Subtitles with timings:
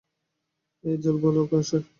[0.83, 1.77] এই জলবালক বাসে।